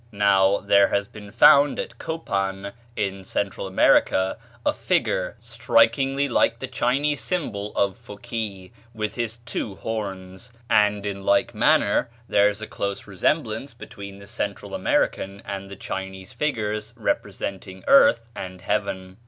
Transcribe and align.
"Now, 0.11 0.57
there 0.61 0.87
has 0.87 1.07
been 1.07 1.31
found 1.31 1.77
at 1.77 1.99
Copan, 1.99 2.71
in 2.95 3.23
Central 3.23 3.67
America, 3.67 4.39
a 4.65 4.73
figure 4.73 5.37
strikingly 5.39 6.27
like 6.27 6.57
the 6.57 6.65
Chinese 6.65 7.21
symbol 7.21 7.71
of 7.75 7.95
Fokee, 7.97 8.71
with 8.95 9.13
his 9.13 9.37
two 9.45 9.75
horns; 9.75 10.51
and, 10.71 11.05
in 11.05 11.21
like 11.21 11.53
manner, 11.53 12.09
there 12.27 12.49
is 12.49 12.63
a 12.63 12.67
close 12.67 13.05
resemblance 13.05 13.75
between 13.75 14.17
the 14.17 14.25
Central 14.25 14.73
American 14.73 15.39
and 15.45 15.69
the 15.69 15.75
Chinese 15.75 16.33
figures 16.33 16.95
representing 16.97 17.83
earth 17.87 18.31
and 18.35 18.61
heaven. 18.61 19.19